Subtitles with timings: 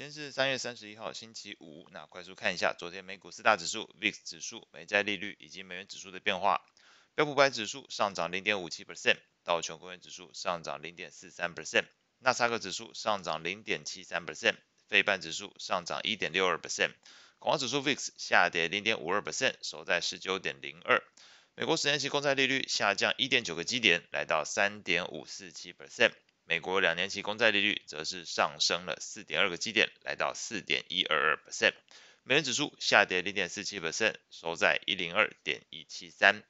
[0.00, 1.86] 今天是三月三十一号，星期五。
[1.90, 6.62] 那快速看一下昨天美股四大指数、VIX 指数、美债利率以及美元指数的变化。
[7.14, 11.84] 标普五百指数上涨零点五七 percent，道琼工业指数上涨零点四三 percent，
[12.18, 14.54] 纳斯达克指数上涨零点七三 percent，
[14.88, 16.94] 费半指数上涨一点六二 percent，
[17.38, 21.02] 恐慌指数 VIX 下跌零点五二 percent，收在十九点零二。
[21.54, 26.12] 美国十年期公债利率下降一点九个基点，来到三点五四七 percent。
[26.50, 31.74] 美国两年期公债利率则是上升了四点二个基点，来到四点一二二 percent。
[32.24, 36.42] 美元指数下跌零点四七 percent，收在一零二点一七三。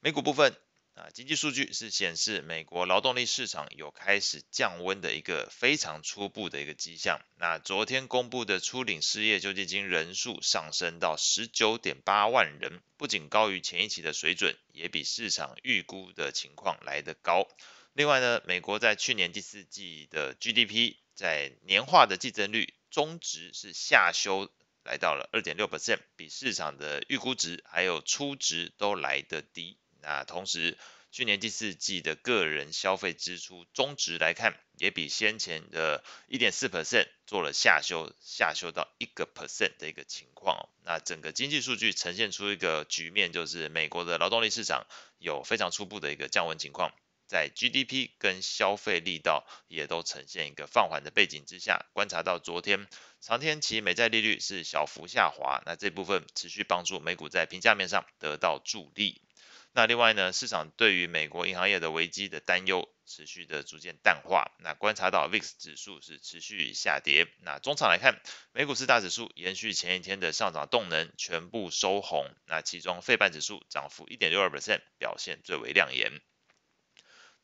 [0.00, 0.54] 美股部分
[0.94, 7.20] 啊，经济数据是显示美国劳动力市场有开始降温的一个非常初步的一个迹象。
[7.36, 17.48] 那昨天公布的初领失业救济金人数上升到十九点八万人，不仅高于前一期的水准，也比市场预估的情况来得高。
[17.92, 24.48] 另外呢，美国在去年第四季的 GDP 在年化的季增率中值是下修，
[24.84, 29.76] 来到了二点六 percent，比市场的预估值还有初值都来得低。
[30.04, 30.76] 那同时，
[31.10, 40.68] 去年第四季的个人消费支出中值来看，也比先前的一点四 percent 做了下修，下修到一个 percent 的一个情况。
[40.84, 44.86] 那整个经济数据呈现出一个局面，就是美国的劳动力市场
[45.18, 46.92] 有非常初步的一个降温情况。
[47.26, 52.86] 在 GDP 跟消费力道也都呈现一个放缓的背景之下，观察到昨天
[53.20, 59.22] 长天期美债利率是小幅下滑，那这部分持续帮助美股在评价面上得到助力。
[59.76, 64.52] 那另外呢，市场对于美国银行业的危机的担忧持续的逐渐淡化。
[64.60, 67.26] 那观察到 VIX 指数是持续下跌。
[67.42, 68.20] 那中场来看，
[68.52, 72.30] 美股四大指数延续前一天的上涨动能，全部收红。
[72.46, 76.20] 那其中费半指数涨幅一点六二百分表现最为亮眼。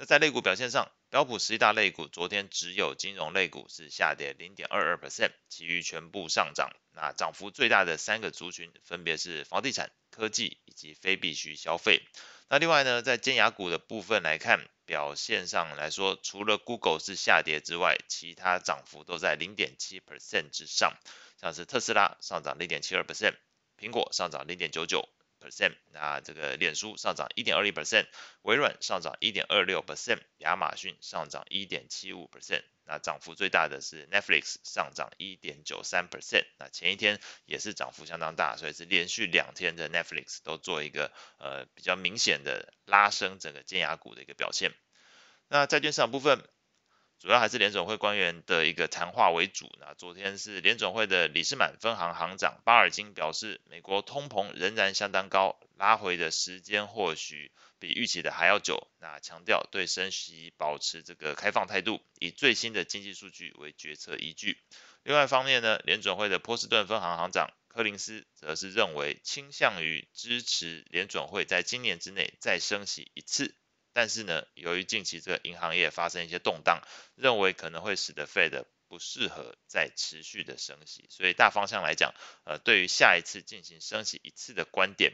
[0.00, 6.70] 那在类股表现上，标普十一大类股昨天只有金融类股是下跌零点二二 percent，其余全部上涨。
[6.94, 12.00] 那涨幅最大的三个族群分别是房地产、科技以及非必需消费。
[12.48, 20.96] 那另外呢，在尖牙股的部分来看，表现上来说，除了 Google 是下跌之外，其他涨幅都在零点七 percent 之上，
[21.38, 23.34] 像是特斯拉上涨零点七二 percent，
[23.78, 25.10] 苹果上涨零点九九。
[25.40, 28.06] percent，那这个脸书上涨一点二一 percent，
[28.42, 44.72] 微软上涨一点二六 percent，亚马逊上涨一点七五 percent，那涨幅最大的是 Netflix 上涨一点九三 percent，那前一天也是涨幅相当大，所以是连续两天的 Netflix 都做一个呃比较明显的拉升整个尖牙股的一个表现。
[45.48, 46.46] 那债券市场部分。
[47.20, 49.70] 主要还是联准会官员的一个谈话为主。
[49.78, 58.88] 那昨天是联准会的里士满分行行长巴尔金表示，美国通膨仍然相当高，拉回的时间或许比预期的还要久。
[59.00, 64.56] 那强调对升息保持这个开放态度，以最新的经济数据为决策依据。
[65.02, 73.54] 另外一方面呢，联准会的波士顿分行行长柯林斯则是认为，倾向于支持联准会在今年之内再升息一次。
[74.00, 76.80] 但是呢，由于近期这个银行业发生一些动荡，
[77.16, 85.12] 认为可能会使得 Fed 不适合再持续的升息，所以大方向来讲，呃，对于下一次进行升息一次的观点，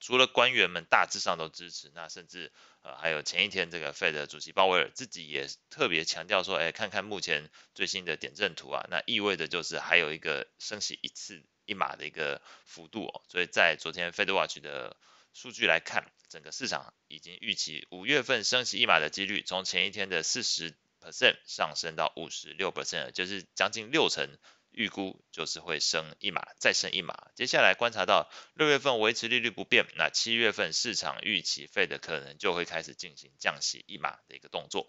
[0.00, 14.96] 除了官员们大致上都支持，那甚至呃还有前一天这个 Fed 主席鲍威尔自己也特别强调说，哎，看看目前最新的点阵图啊，那意味着就是还有一个升息一次一码的一个幅度哦，所以在昨天 Fed Watch 的
[15.36, 24.38] 数据来看，整个市场已经预期五月份升息一码的几率，从前一天的四十 percent 上升到五十六 percent，就是将近六成
[24.76, 27.28] 预估就是会升一码，再升一码。
[27.34, 34.86] 接下来观察到六月份维持利率不变，那七月份市场预期 Fed 可能就会开始进行降息一码的一个动作。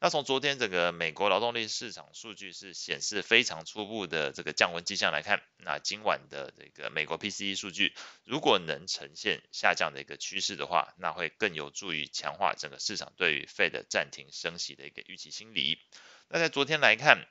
[0.00, 7.94] 那从昨天整个美国劳动力市场数据是显示非常初步的这个降温迹象来看，那今晚的这个美国 PCE 数据
[8.24, 15.78] 如果能呈现下降的一个趋势的话，那会更有助于强化整个市场对于 Fed 暂停升息的一个预期心理。
[16.28, 17.24] 那在昨天来看。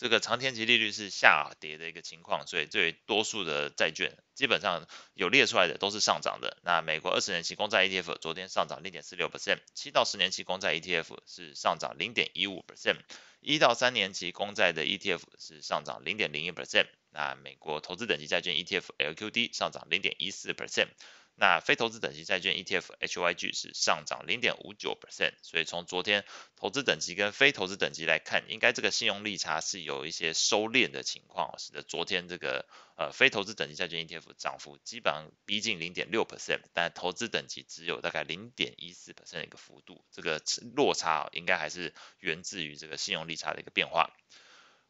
[0.00, 6.56] 这个长天期利率是下跌的一个情况，所以最多数的债券基本上有列出来的都是上涨的。
[6.62, 12.96] 那美国二十年期公债 ETF 昨天上涨零点四六 percent，七到十年期公债 ETF 是上涨零点一五 percent，
[13.40, 16.86] 一到三年期公债的 ETF 是上涨零点零一 percent。
[17.10, 20.88] 那美国投资等级债券 ETF LQD 上涨零点一四 percent。
[21.40, 40.42] 那非投资等级债券 ETF HYG 是上涨零点五九 percent，所以从昨天投资等级跟非投资等级来看，应该这个信用利差是有一些收敛的情况，使得昨天这个呃非投资等级债券 ETF 涨幅基本上逼近零点六 percent，但投资等级只有大概零点一四 percent 的一个幅度，这个
[40.76, 44.10] 落差应该还是源自于这个信用利差的一个变化。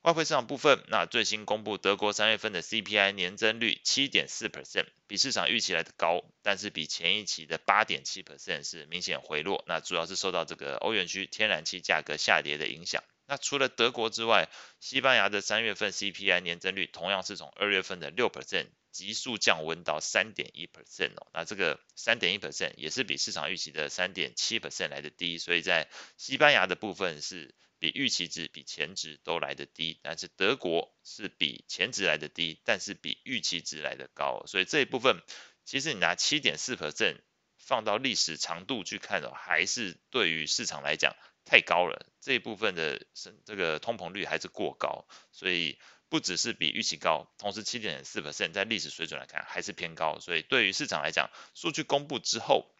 [0.02, 9.62] 外汇市场部分，那最新公布德国三月份的 CPI 年增率七点四 percent，比市场预期来的高，但是比前一期的八点七 percent 是明显回落。
[9.66, 13.04] 那主要是受到这个欧元区天然气价格下跌的影响。
[13.26, 14.48] 那除了德国之外，
[14.80, 21.26] 西班牙的三月份 CPI 年增率同样是从二月份的六 percent 急速降温到三点一 percent 哦。
[21.34, 27.54] 那这个三点一 percent 也是比市场预期的三点七 percent 来的低，所以在西班牙的部分是。
[27.80, 35.22] 比预期值、比前值都来得低，但是德国是比前值来得低，但是比预期值来得高，所以这一部分
[35.64, 37.16] 其实你拿七点四 percent
[37.56, 42.06] 放到历史长度去看的话，还是对于市场来讲太高了。
[42.20, 43.06] 这一部分的
[43.44, 45.78] 这个通膨率还是过高，所以
[46.10, 52.70] 不只是比预期高，同时七点四 percent 在历史水准来看还是偏高，所以对于市场来讲，数据公布之后。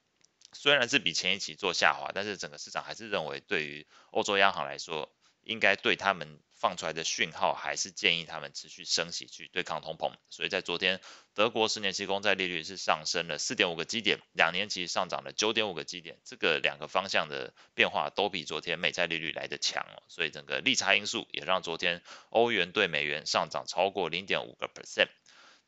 [0.53, 5.11] 虽然是比前一期做下滑，但是整个市场还是认为，对于欧洲央行来说，
[5.43, 10.13] 应该对他们放出来的讯号，还是建议他们持续升息去对抗通膨。
[10.29, 11.01] 所以在昨天，
[11.35, 19.87] 德国十年期公债利率是上升了四点五个基点，两年期上涨了九点五个基点，这个两个方向的变化都比昨天美债利率来得强。
[20.09, 25.09] 所以整个利差因素也让昨天欧元对美元上涨超过零点五个 percent。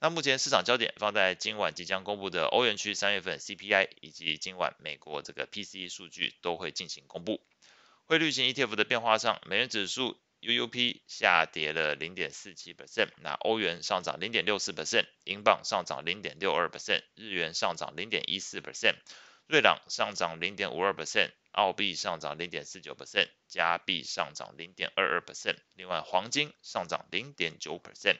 [0.02, 7.40] 那目前市场焦点放在今晚即将公布的欧元区三月份 CPI，以及今晚美国这个 PCE 数据都会进行公布。
[8.06, 18.96] 汇率型 ETF 的变化上，美元指数 UUP 下跌了零点四七 percent，那欧元上涨零点六四 percent，英镑上涨零点六二 percent，日元上涨零点一四 percent，
[19.46, 28.16] 瑞郎上涨零点五二 percent，澳币上涨零点四九 percent，加币上涨零点二二 percent，另外黄金上涨零点九 percent。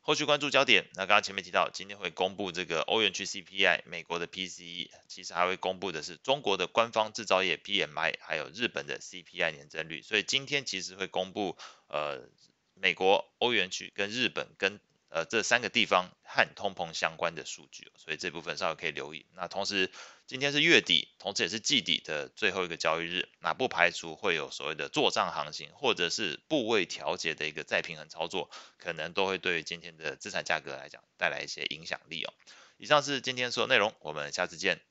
[0.00, 10.02] 后续关注焦点，那刚刚前面提到，今天会公布这个欧元区 CPI，美国的 PCE，其实还会公布的是中国的官方制造业 PMI，还有日本的 CPI 年增率。
[10.02, 11.56] 所以今天其实会公布
[11.88, 12.28] 呃
[12.74, 14.80] 美国、欧元区跟日本跟。
[15.10, 19.26] 呃，这三个地方和通膨相关的数据，所以这部分稍微可以留意。
[19.34, 19.90] 那同时，
[20.26, 32.32] 今天是月底，同时也是季底的最后一个交易日，那不排除会有所谓的做账行情，或者是部位调节的一个再平衡操作，可能都会对今天的资产价格来讲带来一些影响力哦。
[32.78, 34.89] 以上是今天所有内容，我们下次见。